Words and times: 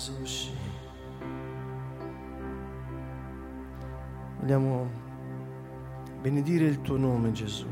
Masushi. 0.00 0.56
Vogliamo 4.38 4.88
benedire 6.22 6.64
il 6.64 6.80
tuo 6.80 6.96
nome, 6.96 7.32
Gesù. 7.32 7.66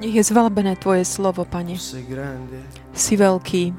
Nech 0.00 0.14
je 0.14 0.22
zvalbené 0.24 0.76
Tvoje 0.76 1.04
slovo, 1.04 1.44
Tu 1.44 1.50
Pane. 1.50 1.76
sei 1.76 2.06
grande, 2.08 2.64
Si 2.96 3.16
veľký, 3.16 3.74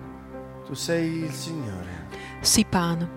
tu 0.67 0.75
sei 0.75 1.25
il 1.25 1.33
Signore. 1.33 2.05
si 2.41 2.63
Pán. 2.65 3.09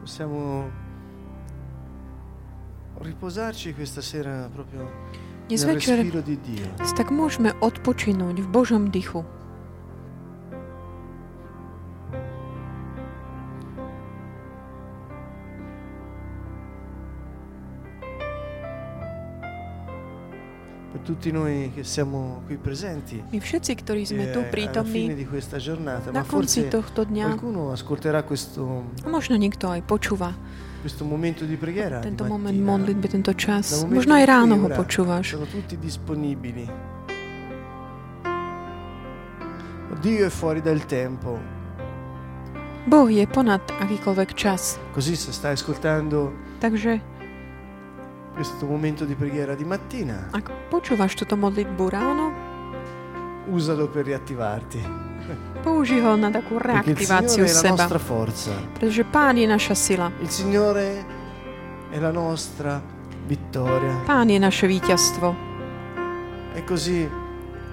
Possiamo 0.00 0.68
riposarci 3.20 3.74
questa 3.74 4.00
sera 4.00 4.48
proprio 4.50 4.88
Dnes 5.46 5.64
večer 5.64 5.98
respiro 5.98 6.22
di 6.22 6.40
Dio. 6.40 6.72
tak 6.96 7.12
môžeme 7.12 7.52
odpočinúť 7.60 8.40
v 8.40 8.48
Božom 8.48 8.88
dychu. 8.88 9.20
Per 20.96 21.00
tutti 21.04 21.28
noi 21.28 21.76
che 21.76 21.84
siamo 21.84 22.40
qui 22.48 22.56
presenti. 22.56 23.20
My 23.20 23.36
všetci, 23.36 23.72
ktorí 23.84 24.08
sme 24.08 24.24
eh, 24.24 24.32
tu 24.32 24.40
fine 24.40 24.48
prítomní, 24.48 25.12
di 25.12 25.28
questa 25.28 25.60
giornata, 25.60 26.08
na 26.08 26.24
ma 26.24 26.24
konci 26.24 26.64
forse 26.64 26.72
tohto 26.72 27.04
dňa, 27.04 27.36
qualcuno 27.36 27.68
ascolterà 27.68 28.24
questo, 28.24 28.88
a 29.04 29.08
možno 29.12 29.36
niekto 29.36 29.68
aj 29.68 29.84
počúva 29.84 30.32
tento 30.80 32.24
moment 32.24 32.56
modlitby, 32.56 33.06
tento 33.08 33.32
čas. 33.36 33.84
Možno 33.84 34.16
aj 34.16 34.24
ráno 34.24 34.54
ho 34.56 34.68
počúvaš. 34.72 35.36
Dio 40.00 40.24
è 40.24 40.30
fuori 40.32 40.62
dal 40.64 40.80
tempo. 40.88 41.36
Boh 42.88 43.12
je 43.12 43.26
ponad 43.28 43.60
akýkoľvek 43.60 44.32
čas. 44.32 44.80
Così 44.96 45.12
se 45.12 45.32
stai 45.36 45.52
ascoltando 45.52 46.32
Takže 46.60 47.00
questo 48.32 48.64
momento 48.64 49.04
di 49.04 49.12
preghiera 49.12 49.52
di 49.52 49.64
mattina, 49.68 50.32
ak 50.32 50.72
počúvaš 50.72 51.12
túto 51.12 51.36
modlitbu 51.36 51.84
ráno, 51.92 52.32
usalo 53.48 53.88
per 53.88 54.04
riattivarti. 54.04 54.80
použij 55.62 56.00
ho 56.02 56.16
na 56.16 56.30
takú 56.30 56.58
Perché 56.58 56.90
il 56.90 56.96
reaktiváciu 56.96 57.46
Signore 57.46 57.50
è 57.50 57.54
la 57.54 57.60
seba. 57.60 57.76
nostra 57.76 57.98
forza. 57.98 58.52
Pretože 58.74 59.04
Pán 59.04 59.36
je 59.36 59.46
naša 59.46 59.74
sila. 59.74 60.10
Il 60.20 60.28
Signore 60.28 61.04
è 61.90 61.98
la 62.00 62.10
nostra 62.10 62.80
vittoria. 63.28 63.94
Pán 64.06 64.28
je 64.30 64.38
naše 64.38 64.66
víťazstvo. 64.66 65.34
E 66.54 66.64
così 66.64 67.06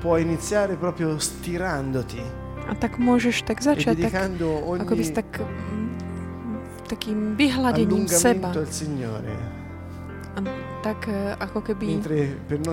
puoi 0.02 0.22
iniziare 0.22 0.76
proprio 0.76 1.18
stirandoti 1.18 2.22
A 2.68 2.76
tak 2.76 3.00
môžeš 3.00 3.42
tak 3.48 3.58
e 3.60 3.64
začať 3.64 3.96
tak, 3.96 4.12
dedicando 4.12 4.60
ako 4.60 4.94
by 4.94 4.94
ogni 4.94 5.04
si 5.08 5.14
tak 5.16 5.30
mm, 5.40 5.88
takým 6.92 7.20
vyhľadením 7.40 8.06
seba. 8.12 8.52
allungamento 8.52 8.60
al 8.60 8.70
Signore. 8.70 9.57
A 10.38 10.40
tak 10.86 11.10
e, 11.10 11.34
ako 11.34 11.66
keby 11.66 11.98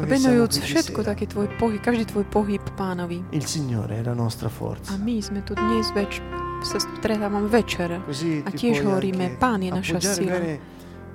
venujúc 0.04 0.52
všetko, 0.60 1.00
taký 1.00 1.24
tvoj 1.24 1.48
pohyb, 1.56 1.80
každý 1.80 2.04
tvoj 2.04 2.28
pohyb 2.28 2.60
pánovi. 2.76 3.24
il 3.32 3.48
Signore 3.48 3.96
è 3.98 4.02
la 4.04 4.12
nostra 4.12 4.48
A 4.48 4.52
forza. 4.52 4.92
my 5.00 5.16
sme 5.24 5.40
tu 5.40 5.56
dnes 5.56 5.88
več, 5.96 6.20
sa 6.60 6.76
stretávame 6.76 7.48
večer. 7.48 8.04
Così 8.04 8.44
A 8.44 8.52
ti 8.52 8.68
tiež 8.68 8.84
hovoríme, 8.84 9.40
Pán 9.40 9.64
je 9.64 9.72
naša 9.72 9.96
sila. 9.96 10.60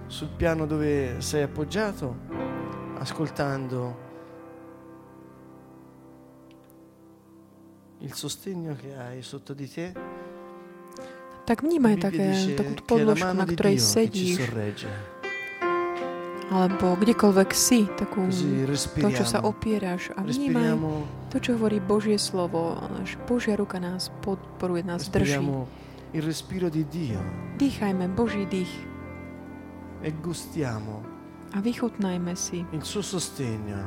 sul 0.09 0.33
piano 0.33 0.65
dove 0.65 1.21
sei 1.21 1.45
appoggiato, 1.45 2.17
ascoltando 2.97 3.93
il 8.01 8.13
sostegno 8.17 8.73
che 8.73 8.97
hai 8.97 9.21
sotto 9.21 9.53
di 9.53 9.69
te. 9.69 9.93
Tak 11.45 11.61
vnímaj 11.61 11.97
také, 12.01 12.25
la 12.57 12.63
podložku, 12.89 13.33
na 13.37 13.45
ktorej 13.45 13.77
sedíš. 13.77 14.49
Alebo 16.49 16.97
kdekoľvek 16.97 17.49
si, 17.53 17.85
takú, 17.93 18.25
to, 18.97 19.09
čo 19.13 19.25
sa 19.25 19.45
opieráš. 19.45 20.09
A 20.17 20.25
vnímaj 20.25 20.81
to, 21.29 21.37
čo 21.37 21.55
hovorí 21.55 21.77
Božie 21.77 22.17
slovo. 22.17 22.77
Že 23.05 23.15
Božia 23.29 23.53
ruka 23.53 23.77
nás 23.77 24.09
podporuje, 24.25 24.81
nás 24.81 25.05
drží. 25.09 25.37
Dýchajme 27.59 28.05
Boží 28.17 28.49
dých 28.49 28.73
e 29.99 30.11
gustiamo 30.11 31.03
a 31.53 31.59
vychutnajme 31.59 32.35
si 32.35 32.63
il 32.71 32.83
suo 32.83 33.01
sostegno. 33.01 33.83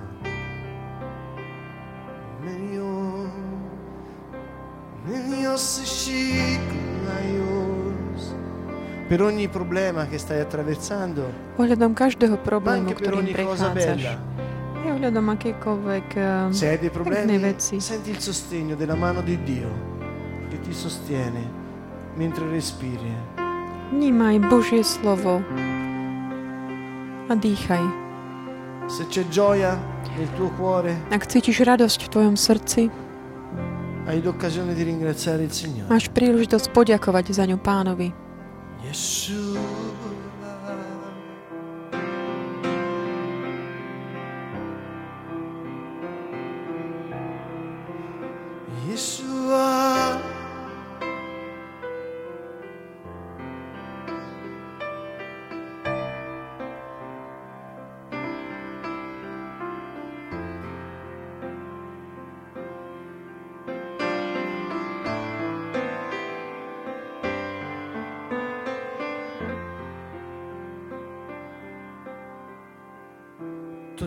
Meglio, 2.42 3.30
meglio 5.06 5.56
se. 5.56 6.81
Ohľadom 11.58 11.92
každého 11.92 12.36
problému, 12.40 12.88
anche 12.88 12.96
per 12.96 13.02
ktorým 13.12 13.24
ogni 13.24 13.34
cosa 13.34 13.68
prechádzaš. 13.70 14.00
bella. 14.02 14.14
I 14.82 14.86
ohľadom 14.90 15.24
akékoľvek 15.38 16.06
eh, 16.18 16.90
pekné 17.06 17.36
veci. 17.38 17.74
senti 17.78 18.10
il 18.10 18.18
sostegno 18.18 18.74
della 18.74 18.96
mano 18.98 19.22
di 19.22 19.38
Dio 19.42 19.70
che 20.50 20.58
ti 20.60 20.72
sostiene 20.74 21.40
mentre 22.16 22.44
respiri. 22.50 23.12
Vnímaj 23.92 24.48
Božie 24.48 24.82
slovo 24.82 25.44
a 27.28 27.34
dýchaj. 27.36 27.84
Se 28.88 29.06
c'è 29.06 29.22
gioia 29.28 29.78
nel 30.16 30.28
tuo 30.36 30.50
cuore, 30.58 30.96
Ak 31.14 31.24
cítiš 31.30 31.62
radosť 31.62 32.04
v 32.04 32.08
tvojom 32.10 32.36
srdci, 32.36 32.90
hai 34.08 34.18
l'occasione 34.20 34.74
di 34.74 34.82
ringraziare 34.82 35.46
il 35.46 35.52
Signore. 35.54 35.88
máš 35.88 36.10
príležitosť 36.10 36.74
poďakovať 36.74 37.32
za 37.32 37.44
ňu 37.46 37.56
pánovi. 37.62 38.10
Yeshua. 38.84 39.60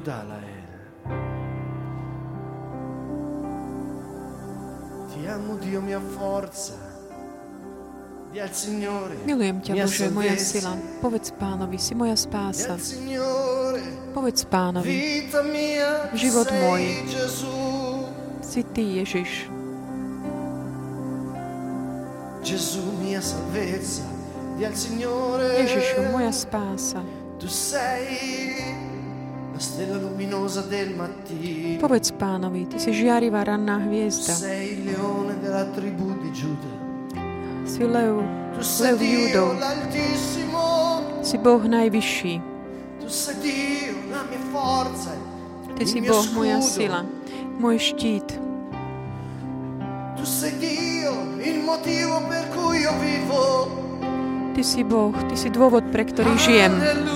Toda 0.05 0.21
Lael. 0.21 0.69
Ti 5.09 5.27
amo 5.27 5.57
Dio 5.57 5.81
mia 5.81 5.97
forza. 5.97 6.77
Milujem 9.25 9.65
ťa, 9.65 9.73
Bože, 9.73 10.13
moja 10.13 10.37
sila. 10.37 10.77
Povedz 11.01 11.33
pánovi, 11.33 11.81
si 11.81 11.97
moja 11.97 12.13
spása. 12.13 12.77
Povedz 14.13 14.45
pánovi. 14.45 15.25
Život 16.13 16.53
môj. 16.53 16.81
Si 18.45 18.61
Ty, 18.61 18.85
Ježiš. 19.01 19.49
Ježišu, 25.65 25.99
moja 26.13 26.29
spása. 26.29 27.01
Tu 27.41 27.49
sei 27.49 28.44
Povedz 31.79 32.11
pánovi, 32.11 32.67
Ty 32.67 32.75
si 32.75 32.91
žiarivá 32.91 33.47
ranná 33.47 33.79
hviezda. 33.87 34.35
Si 37.65 37.83
lev, 37.87 38.19
lev 38.83 38.99
l'Altissimo. 39.55 40.65
Si 41.23 41.37
Boh 41.39 41.63
najvyšší. 41.63 42.33
Ty 45.75 45.83
si 45.87 45.99
Boh, 46.03 46.25
moja 46.35 46.59
sila. 46.59 47.07
Môj 47.55 47.79
štít. 47.79 48.27
Ty 54.55 54.63
si 54.63 54.83
Boh, 54.83 55.15
Ty 55.15 55.35
si 55.39 55.47
dôvod, 55.47 55.83
pre 55.95 56.03
ktorý 56.03 56.31
žijem. 56.35 56.75
Alleluia. 56.75 57.14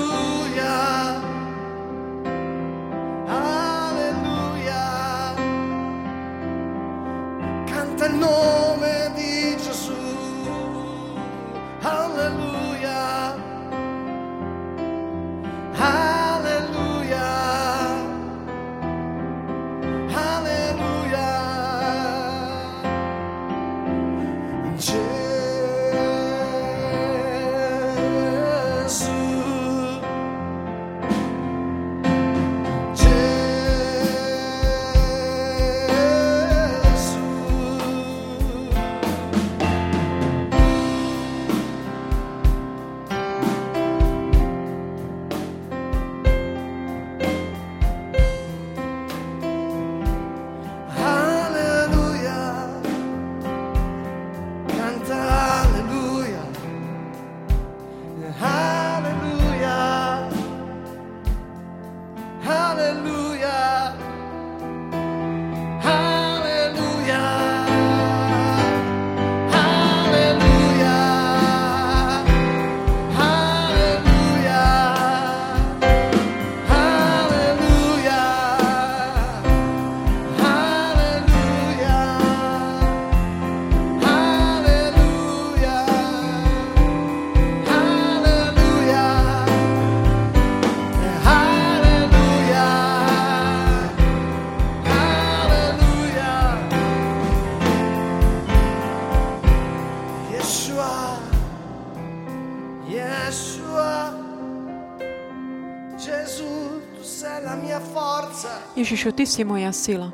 Ježišu, 108.75 109.11
Ty 109.11 109.25
si 109.25 109.43
moja 109.43 109.71
sila. 109.73 110.11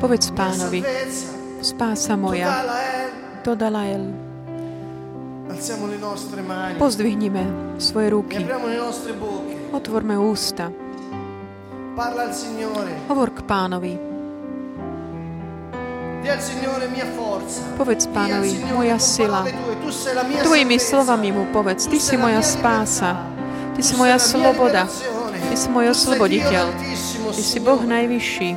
Povedz 0.00 0.32
pánovi, 0.32 0.80
spása 1.60 2.16
moja, 2.16 2.64
le 3.46 4.26
nostre 6.00 6.42
mani. 6.42 6.76
Pozdvihnime 6.76 7.44
svoje 7.80 8.12
ruky. 8.12 8.40
Otvorme 9.72 10.16
ústa. 10.20 10.68
Hovor 13.08 13.30
k 13.32 13.40
pánovi. 13.44 13.94
Povedz 17.78 18.04
pánovi, 18.10 18.50
moja 18.74 18.98
sila. 18.98 19.46
Tvojimi 20.42 20.76
slovami 20.76 21.28
mu 21.30 21.44
povedz, 21.54 21.86
Ty 21.86 21.98
si 22.02 22.18
moja 22.18 22.42
spása. 22.42 23.14
Ty 23.76 23.80
si 23.80 23.94
moja 23.96 24.18
sloboda. 24.18 24.88
Ty 25.36 25.54
si 25.56 25.68
môj 25.68 25.92
osloboditeľ. 25.92 26.64
Ty 26.72 27.42
si. 27.42 27.58
Boh 27.60 27.80
najvyšší. 27.84 28.50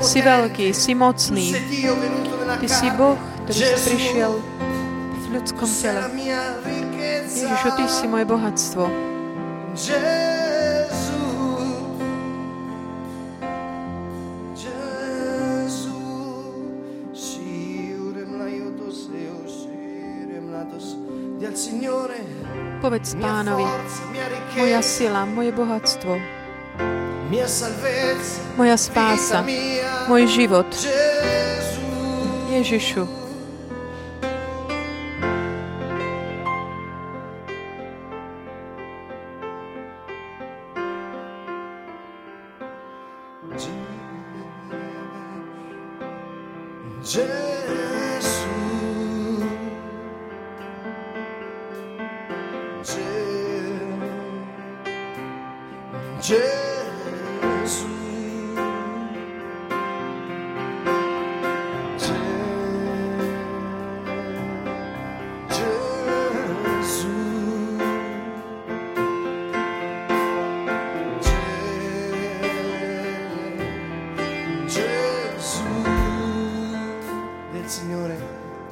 Si 0.00 0.20
veľký, 0.24 0.66
si 0.72 0.92
mocný. 0.96 1.46
Ty 2.58 2.68
si. 2.68 2.88
Boh, 2.96 3.20
ktorý 3.44 3.60
si 3.60 3.76
prišiel 3.92 4.32
v 5.12 5.24
ľudskom 5.36 5.68
tele. 5.68 6.00
Ježišu, 7.28 7.68
Ty 7.76 7.84
si 7.86 8.04
moje 8.08 8.24
bohatstvo. 8.24 8.84
Povedz 22.78 23.18
pánovi, 23.18 23.66
moja 24.54 24.80
sila, 24.82 25.26
moje 25.26 25.50
bohatstvo, 25.50 26.14
moja 28.54 28.76
spása, 28.78 29.42
môj 30.06 30.30
život. 30.30 30.70
Ježišu, 32.48 33.18
Gesù. 47.08 47.87
Sei 56.28 56.58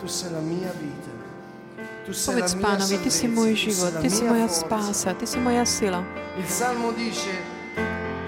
povedz 0.06 0.30
la 0.30 0.40
mia 0.40 0.72
pánovi, 2.60 2.96
Ty 3.00 3.10
si 3.10 3.26
môj 3.28 3.52
život, 3.56 3.92
Ty 4.00 4.08
si 4.12 4.22
moja 4.25 4.48
spása, 4.48 5.16
Ty 5.16 5.26
si 5.26 5.38
moja 5.40 5.64
sila. 5.64 6.25
Il 6.37 6.45
Salmo 6.45 6.93
dice, 6.93 7.31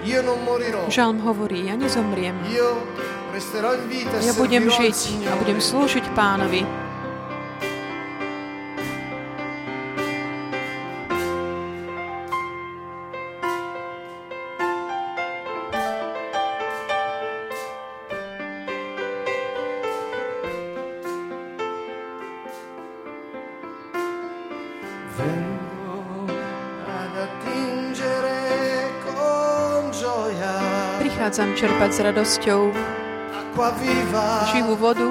io 0.03 0.21
non 0.21 0.41
morirò, 0.43 0.89
Žalm 0.89 1.21
hovorí, 1.21 1.65
ja 1.65 1.75
nezomriem. 1.75 2.35
io 2.49 2.81
resterò 3.31 3.73
in 3.73 3.87
vita 3.87 4.17
e 4.17 4.25
Ja 4.25 4.33
budem 4.33 4.65
žiť 4.65 5.29
a 5.29 5.37
budem 5.37 5.61
slúžiť 5.61 6.09
pánovi. 6.17 6.88
Prichádzam 31.39 31.55
čerpať 31.55 31.91
s 31.95 31.99
radosťou 32.03 32.61
živú 34.51 34.75
vodu 34.75 35.07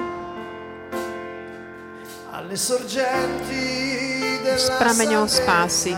S 4.45 4.69
prameňou 4.77 5.25
spásy. 5.25 5.97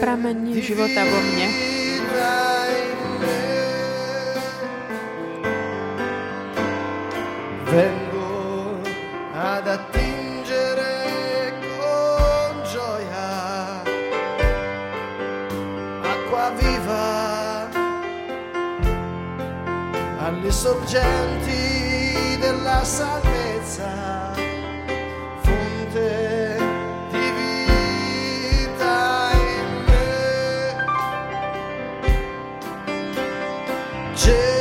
prameň 0.00 0.56
života 0.56 1.04
vo 1.04 1.20
mne. 1.20 1.48
vita 7.68 7.99
sorgenti 20.60 22.36
della 22.38 22.84
salvezza, 22.84 24.30
fonte 25.40 26.58
di 27.10 27.30
vita 28.68 29.30
in 29.32 29.84
me. 29.86 30.76
Gesù, 34.12 34.59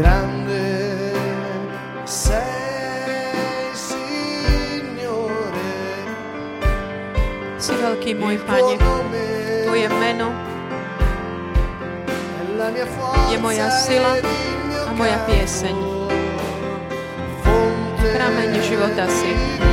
Grande 0.00 1.12
sei, 2.08 3.68
Signore, 3.76 5.60
Si 7.60 7.76
veľký 7.76 8.16
môj 8.16 8.40
Pane, 8.48 8.80
Tvoje 9.68 9.92
meno 10.00 10.32
je 13.28 13.36
moja 13.44 13.68
sila 13.68 14.16
a 14.88 14.90
moja 14.96 15.20
pieseň. 15.28 15.76
Prameň 18.00 18.50
života 18.64 19.04
si. 19.04 19.69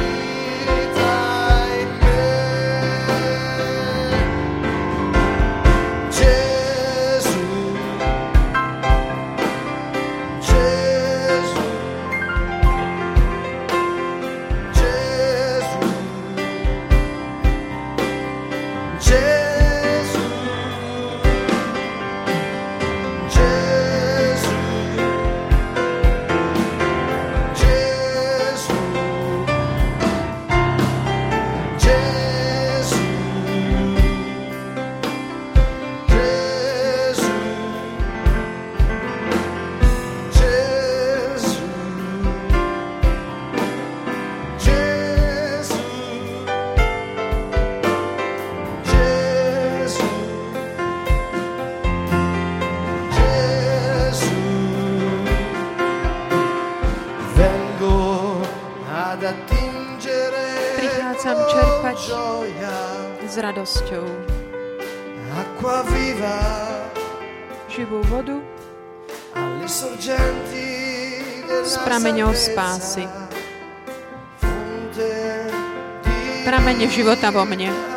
Prichádzam 61.27 61.51
čerpať 61.51 61.99
s 63.27 63.35
radosťou 63.35 64.05
živú 67.67 67.99
vodu 68.07 68.39
S 71.67 71.75
prameňou 71.83 72.31
spásy. 72.31 73.03
Pramene 76.47 76.87
života 76.87 77.27
vo 77.35 77.43
mne. 77.43 77.96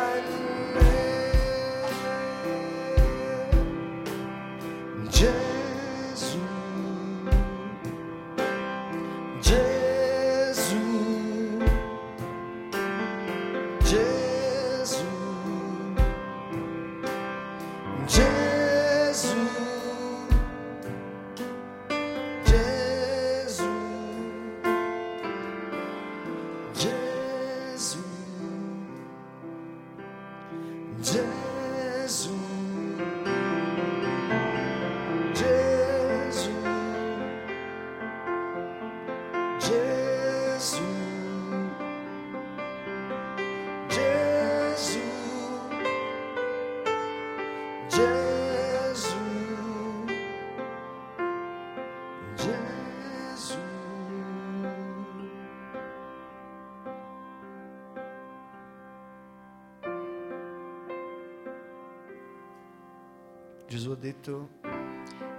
Gesù 63.71 63.91
ha 63.91 63.95
detto 63.95 64.49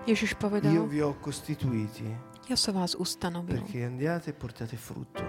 Ježiš 0.08 0.32
Io 0.32 0.40
povedal, 0.40 0.88
vi 0.88 1.04
ho 1.04 1.12
costituiti 1.20 2.08
ja 2.48 2.56
som 2.56 2.74
vás 2.74 2.96
ustanovil, 2.98 3.60
perché 3.60 3.84
andiate 3.84 4.30
e 4.30 4.34
portate 4.34 4.76
frutto. 4.80 5.20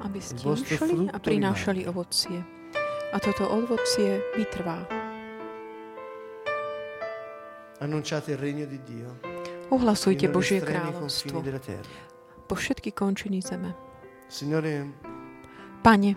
aby 0.00 0.18
ste 0.18 0.40
Il 0.40 0.56
vostro 0.56 0.74
išli 0.74 1.12
a 1.12 1.20
frutto 1.20 1.20
prinášali 1.20 1.80
rimanga. 1.84 1.92
ovocie. 1.92 2.38
A 3.12 3.16
toto 3.20 3.44
ovocie 3.44 4.24
vytrvá. 4.34 4.88
Annunciate 7.78 8.32
il 8.32 8.38
regno 8.40 8.64
di 8.64 8.80
Dio 8.82 9.20
Ohlasujte 9.68 10.26
fino 10.26 10.32
agli 10.32 10.36
Božie 10.40 10.58
estremi 10.58 10.80
kráľovstvo 10.80 11.28
confini 11.28 11.44
della 11.44 11.60
terra. 11.60 11.96
po 12.48 12.54
všetky 12.56 12.90
končiny 12.96 13.38
zeme. 13.44 13.70
Signore, 14.32 14.96
Pane, 15.84 16.10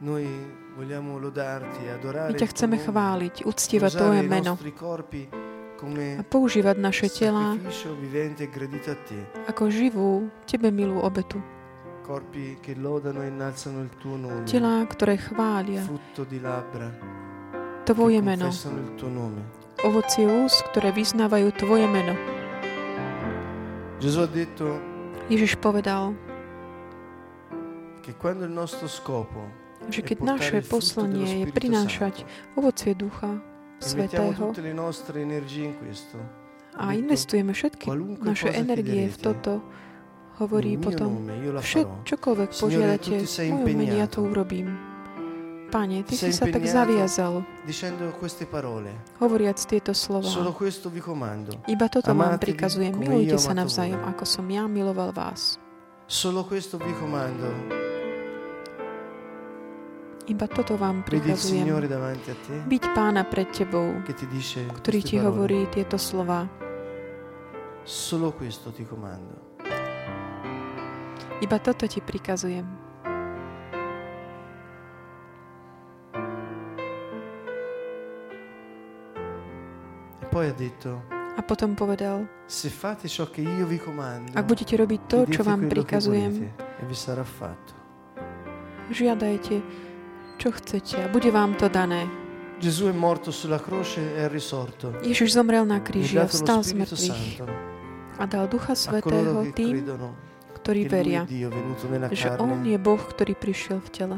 noi 0.00 0.24
vogliamo 0.74 1.18
lodarti 1.18 1.84
e 1.84 1.90
adorare 1.90 2.32
my 2.32 2.38
ťa 2.38 2.46
il 2.46 2.48
tuo 2.48 2.56
chceme 2.56 2.76
nome, 2.80 2.86
chváliť, 2.88 3.34
uctievať 3.44 3.92
usare 3.92 4.02
Tvoje 4.02 4.20
i 4.24 4.28
meno 4.28 4.50
nostri 4.56 4.72
corpi 4.72 5.39
a 5.88 6.22
používať 6.28 6.76
naše 6.76 7.08
tela 7.08 7.56
e 7.56 9.20
ako 9.48 9.72
živú, 9.72 10.28
Tebe 10.44 10.68
milú 10.68 11.00
obetu. 11.00 11.40
e 12.04 12.74
Tela, 14.44 14.84
ktoré 14.84 15.16
chvália 15.16 15.80
Tvoje 17.88 18.20
meno. 18.20 18.52
Ovocie 19.80 20.28
úst, 20.28 20.60
ktoré 20.68 20.92
vyznávajú 20.92 21.48
Tvoje 21.56 21.88
meno. 21.88 22.12
Ježiš 25.32 25.56
povedal, 25.56 26.12
že 29.88 30.00
keď 30.04 30.18
naše 30.20 30.58
poslanie 30.66 31.44
je 31.44 31.46
prinášať 31.48 32.14
ovocie 32.58 32.92
Ducha 32.92 33.49
Svetého. 33.80 34.52
a 36.76 36.84
investujeme 36.92 37.52
všetky 37.52 37.86
naše 38.20 38.52
energie 38.54 39.08
v 39.08 39.16
toto, 39.18 39.64
hovorí 40.38 40.76
potom, 40.76 41.26
všet, 41.60 41.88
čokoľvek 42.06 42.50
požiadate 42.56 43.16
mene, 43.64 43.84
ja 43.96 44.06
to 44.06 44.24
urobím. 44.24 44.76
Pane, 45.70 46.02
Ty 46.02 46.14
si 46.18 46.34
sa 46.34 46.50
tak 46.50 46.66
zaviazal, 46.66 47.46
hovoriac 49.22 49.58
tieto 49.62 49.94
slova. 49.94 50.26
Iba 51.70 51.86
toto 51.86 52.10
vám 52.10 52.42
prikazujem, 52.42 52.94
milujte 52.98 53.38
sa 53.38 53.54
navzájom, 53.54 54.02
ako 54.02 54.24
som 54.26 54.44
ja 54.50 54.66
miloval 54.66 55.14
vás. 55.14 55.56
solo 56.10 56.42
questo 56.42 56.76
vi 56.76 56.92
comando. 56.98 57.79
Iba 60.28 60.46
toto 60.50 60.76
vám 60.76 61.00
prikazujem. 61.06 61.64
Byť 62.68 62.84
pána 62.92 63.24
pred 63.24 63.48
tebou, 63.48 64.02
ktorý 64.80 64.98
ti 65.00 65.16
hovorí 65.16 65.64
tieto 65.72 65.96
slova. 65.96 66.44
Solo 67.86 68.36
questo 68.36 68.74
ti 68.74 68.84
comando. 68.84 69.56
Iba 71.40 71.56
toto 71.56 71.88
ti 71.88 72.04
prikazujem. 72.04 72.68
E 80.20 80.26
poi 80.28 80.46
ha 80.46 80.52
detto, 80.52 81.20
A 81.40 81.42
potom 81.42 81.72
povedal, 81.72 82.28
ak 84.36 84.44
budete 84.44 84.74
robiť 84.76 85.00
to, 85.08 85.18
čo 85.30 85.40
vám 85.40 85.72
prikazujem, 85.72 86.52
e 86.52 86.84
žiadajte, 88.92 89.54
čo 90.40 90.48
chcete 90.56 91.04
a 91.04 91.06
bude 91.12 91.28
vám 91.28 91.52
to 91.60 91.68
dané. 91.68 92.08
Gesù 92.60 92.88
è 92.88 92.96
morto 92.96 93.28
sulla 93.28 93.60
croce 93.60 94.00
e 94.00 94.24
è 94.24 94.28
risorto. 94.28 94.96
Ježiš 95.04 95.36
zomrel 95.36 95.68
na 95.68 95.84
kríži 95.84 96.16
a 96.16 96.24
vstal 96.24 96.64
z 96.64 96.80
mŕtvych 96.80 97.44
a 98.20 98.24
dal 98.28 98.48
Ducha 98.48 98.72
a 98.72 98.76
Svetého 98.76 99.44
tým, 99.52 99.84
ktorí 100.60 100.88
veria, 100.88 101.24
že 102.12 102.36
On 102.36 102.60
je 102.64 102.76
Boh, 102.76 103.00
ktorý 103.00 103.32
prišiel 103.32 103.80
v 103.80 103.88
tele. 103.92 104.16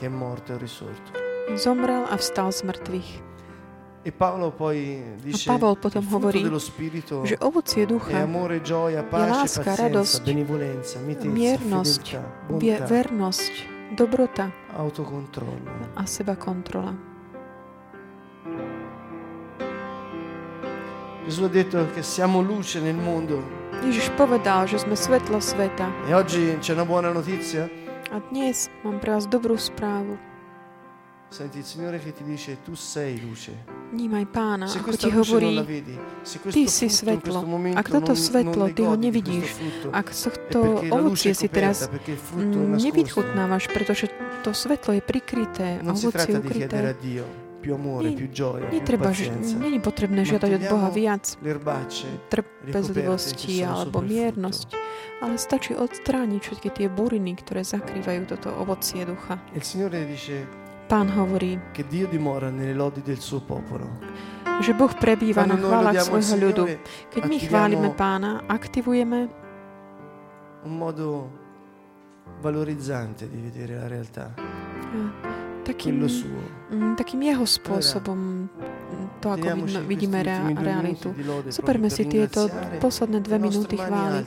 e. 0.00 1.56
Zomrel 1.56 2.04
a 2.08 2.14
vstal 2.16 2.52
z 2.52 2.60
mŕtvych. 2.68 3.10
E 4.08 4.10
Paolo 4.14 4.48
poi 4.54 5.04
dice 5.20 5.50
Pavol 5.50 5.76
il 5.76 5.82
potom 5.82 6.04
hovorí, 6.08 6.40
Spirito 6.56 7.26
Že 7.26 7.36
ovocie 7.44 7.84
ducha, 7.84 8.24
amore, 8.24 8.62
gioia, 8.62 9.02
pace, 9.04 9.28
láska, 9.28 9.74
pazienza, 9.74 9.82
radosť, 9.84 10.24
mitezza, 11.04 11.28
miernosť, 11.28 12.04
fedeltà, 12.06 12.56
vie- 12.56 12.78
bontà, 12.78 12.86
vernosť, 12.88 13.77
dobrota 13.90 14.50
autocontrollo. 14.76 15.94
a 15.94 16.06
seba 16.06 16.36
kontrola. 16.36 16.94
Gesù 21.24 21.44
ha 21.44 21.48
detto 21.48 21.86
che 21.92 22.02
siamo 22.02 22.40
luce 22.40 22.80
nel 22.80 22.96
mondo. 22.96 23.42
Ježiš 23.84 24.10
povedal, 24.16 24.66
že 24.66 24.80
sme 24.80 24.96
svetlo 24.96 25.38
sveta. 25.38 25.86
E 26.08 26.14
oggi 26.14 26.56
c'è 26.58 26.72
una 26.72 26.84
buona 26.84 27.12
notizia. 27.12 27.68
A 28.10 28.18
dnes 28.32 28.72
mám 28.82 28.98
pre 28.98 29.12
vás 29.12 29.28
dobrú 29.28 29.54
správu. 29.60 30.27
Senti 31.28 31.58
il 31.58 31.64
Signore 31.64 31.98
che 31.98 32.12
ti 32.12 32.24
dice 32.24 32.56
tu 32.64 32.74
sei 32.74 33.20
luce. 33.20 33.52
Vnímaj 33.92 34.26
pána, 34.32 34.64
Se 34.64 34.80
ako 34.80 34.96
ti 34.96 35.08
hovorí, 35.12 35.60
vedi, 35.60 35.96
ty 36.24 36.64
si 36.68 36.88
svetlo. 36.88 37.44
Ak 37.76 37.88
toto 37.88 38.16
svetlo 38.16 38.72
ty 38.72 38.88
ho 38.88 38.96
nevidíš, 38.96 39.52
ak 39.92 40.08
tohto 40.08 40.80
ovocie 40.88 41.36
si 41.36 41.52
teraz 41.52 41.92
mm, 42.32 42.80
nevychutnávaš, 42.80 43.68
pretože 43.68 44.08
to 44.40 44.56
svetlo 44.56 44.96
je 44.96 45.02
prikryté, 45.04 45.84
ovocie 45.84 46.32
a 46.32 46.40
ukryté. 46.40 46.96
Più 47.58 47.74
amore, 47.74 48.14
più 48.14 48.30
gioia, 48.30 48.70
più 48.70 48.80
pazienza. 49.02 49.58
není 49.58 49.82
potrebné 49.82 50.22
žiadať 50.22 50.62
od 50.62 50.64
Boha 50.70 50.88
viac 50.94 51.34
trpezlivosti 52.30 53.66
alebo 53.66 53.98
miernosť, 53.98 54.78
ale 55.26 55.34
stačí 55.42 55.74
odstrániť 55.74 56.38
všetky 56.38 56.68
tie 56.70 56.86
buriny, 56.86 57.34
ktoré 57.34 57.66
zakrývajú 57.66 58.30
toto 58.30 58.54
ovocie 58.54 59.02
ducha. 59.02 59.42
Il 59.58 59.66
Signore 59.66 60.06
dice 60.06 60.67
Pán 60.88 61.12
hovorí, 61.12 61.60
che 61.72 61.84
Dio 61.86 62.08
dimora 62.08 62.48
nelle 62.48 62.72
lodi 62.72 63.02
del 63.02 63.20
suo 63.20 63.40
popolo. 63.40 64.00
že 64.58 64.74
Boh 64.74 64.90
prebýva 64.90 65.46
na 65.46 65.54
chválach 65.54 66.02
svojho 66.02 66.34
ľudu. 66.34 66.62
Keď 67.14 67.22
my 67.28 67.36
chválime 67.38 67.88
pána, 67.94 68.42
aktivujeme 68.48 69.28
un 70.66 70.74
modo 70.74 71.30
valorizzante 72.42 73.28
di 73.30 73.38
vedere 73.38 73.78
la 73.78 73.86
realtà, 73.86 74.34
takým, 75.62 76.02
mm, 76.02 76.96
takým 76.98 77.20
jeho 77.22 77.46
spôsobom 77.46 78.48
to, 79.20 79.26
ako 79.30 79.46
vidno, 79.54 79.78
vidíme 79.86 80.24
rea- 80.24 80.50
realitu. 80.50 81.14
proprio 81.62 81.90
si 81.92 82.04
tieto 82.08 82.48
posledné 82.80 83.20
dve 83.22 83.38
minúty 83.38 83.76
chvály 83.76 84.24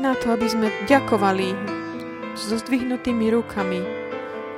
na 0.00 0.16
to, 0.16 0.32
aby 0.32 0.46
sme 0.48 0.72
ďakovali 0.88 1.52
so 2.34 2.56
zdvihnutými 2.56 3.30
rukami 3.36 3.80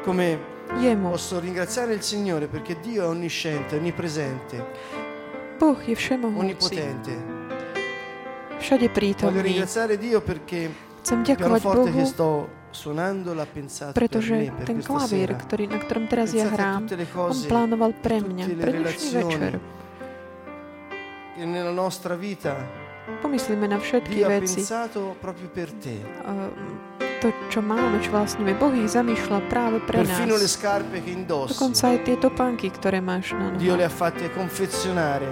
Come 0.02 0.51
jemu. 0.80 1.10
posso 1.10 1.38
ringraziare 1.40 1.94
il 1.94 2.02
Signore 2.02 2.46
perché 2.46 2.78
Dio 2.80 3.04
è 3.04 3.06
onnisciente, 3.06 3.76
onnipresente, 3.76 4.64
Boh 5.58 5.78
je 5.86 5.94
všemohúci, 5.94 6.80
všade 8.58 8.86
Voglio 8.86 8.94
prítomný. 8.94 9.42
ringraziare 9.42 9.98
Dio 9.98 10.20
perché 10.22 10.70
Chcem 11.02 11.18
il 11.22 11.26
ďakovať 11.34 11.60
pianoforte 11.62 11.90
Bohu, 11.90 11.98
che 11.98 12.04
sto 12.06 12.30
suonando 12.70 13.34
l'ha 13.34 13.44
pensato 13.44 13.92
per 13.92 14.08
me, 14.30 14.54
per 14.54 14.64
ten 14.64 14.78
questa 14.80 14.92
klavír, 14.94 15.28
sera. 15.34 15.42
ktorý, 15.44 15.62
na 15.66 15.78
ktorom 15.82 16.04
teraz 16.08 16.30
ja 16.32 16.46
Pensate 16.46 16.54
a 16.54 16.56
hrám, 16.56 16.80
tutte 16.86 16.96
le 16.96 17.06
on 17.06 17.12
cose 17.12 17.46
plánoval 17.50 17.90
pre 17.98 18.16
mňa, 18.22 18.44
tutte 18.46 18.54
le 18.54 18.62
pre 18.62 18.70
dnešný 18.70 18.80
relazioni 18.80 19.34
večer. 19.36 19.52
che 21.34 21.44
nella 21.44 21.74
nostra 21.74 22.14
vita 22.14 22.54
Pomyslíme 23.20 23.66
na 23.66 23.82
všetky 23.82 24.14
Dio 24.14 24.26
ha 24.26 24.30
veci. 24.30 24.62
pensato 24.62 25.18
proprio 25.18 25.50
per 25.50 25.68
te. 25.74 25.98
Uh, 26.22 26.54
To, 27.22 27.30
čo 27.54 27.62
máme, 27.62 28.02
čo 28.02 28.10
vlastníme, 28.10 28.58
Boh 28.58 28.74
ich 28.74 28.90
zamýšľa 28.90 29.46
práve 29.46 29.78
pre 29.86 30.02
Perfino 30.02 30.34
le 30.34 30.42
nás. 30.42 30.58
scarpe 30.58 30.98
che 30.98 31.14
indossi. 31.14 31.54
Dokonca 31.54 31.94
aj 31.94 31.98
tie 32.02 32.16
topánky, 32.18 32.66
ktoré 32.74 32.98
máš 32.98 33.38
na 33.38 33.54
Dio 33.54 33.78
le 33.78 33.86
nohách. 33.86 33.94
ha 33.94 33.94
fatte 33.94 34.26
confezionare. 34.34 35.30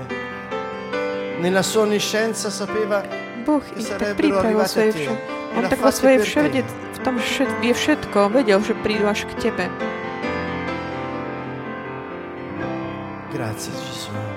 Nella 1.43 1.67
sua 1.67 1.91
onniscienza 1.91 2.47
sapeva 2.47 3.03
Boh 3.43 3.65
ich 3.75 3.91
tak 3.91 4.15
pripravil 4.15 4.63
svoje 4.71 4.93
vše. 4.95 5.13
On 5.59 5.67
tak 5.67 5.83
vo 5.83 5.91
svojej 5.91 6.23
vševede, 6.23 6.63
v 6.63 6.99
tom 7.03 7.19
všet, 7.19 7.51
vie 7.59 7.75
všetko, 7.75 8.19
vedel, 8.39 8.63
že 8.63 8.79
prídu 8.87 9.11
až 9.11 9.27
k 9.27 9.51
tebe. 9.51 9.67
Grazie 13.35 13.75
Gesù. 13.75 14.30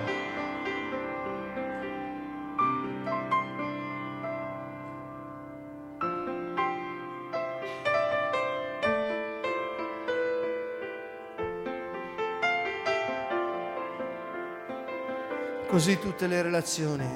Così 15.73 15.97
tutte 15.97 16.27
le 16.27 16.43
relazioni. 16.45 17.09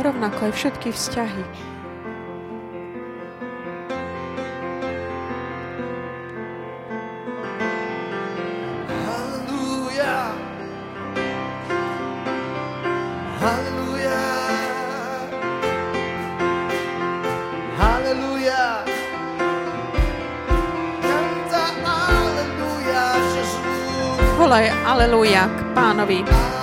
Rovnako 0.00 0.48
aj 0.48 0.52
všetky 0.56 0.88
vzťahy. 0.96 1.44
Volaj 24.58 24.74
aleluja 24.82 25.46
k 25.46 25.58
pánovi. 25.70 26.57